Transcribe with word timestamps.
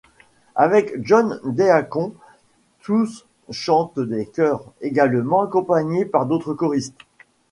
Avec 0.55 0.93
John 1.05 1.39
Deacon, 1.45 2.15
tous 2.79 3.27
chantent 3.51 3.99
les 3.99 4.25
chœurs, 4.25 4.63
également 4.81 5.41
accompagnés 5.43 6.05
par 6.05 6.25
d'autres 6.25 6.55
choristes. 6.55 6.97